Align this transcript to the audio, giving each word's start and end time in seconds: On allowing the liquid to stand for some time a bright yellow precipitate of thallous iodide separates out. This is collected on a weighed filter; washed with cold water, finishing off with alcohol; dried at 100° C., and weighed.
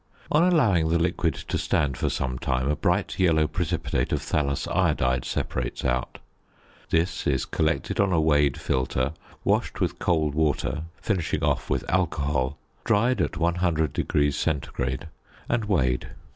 On 0.31 0.41
allowing 0.41 0.89
the 0.89 0.97
liquid 0.97 1.35
to 1.35 1.59
stand 1.59 1.95
for 1.95 2.09
some 2.09 2.39
time 2.39 2.67
a 2.67 2.75
bright 2.75 3.19
yellow 3.19 3.45
precipitate 3.45 4.11
of 4.11 4.19
thallous 4.23 4.67
iodide 4.67 5.23
separates 5.25 5.85
out. 5.85 6.17
This 6.89 7.27
is 7.27 7.45
collected 7.45 7.99
on 7.99 8.11
a 8.11 8.19
weighed 8.19 8.59
filter; 8.59 9.13
washed 9.43 9.79
with 9.79 9.99
cold 9.99 10.33
water, 10.33 10.85
finishing 10.99 11.43
off 11.43 11.69
with 11.69 11.87
alcohol; 11.87 12.57
dried 12.83 13.21
at 13.21 13.33
100° 13.33 14.33
C., 14.33 15.07
and 15.47 15.65
weighed. 15.65 16.07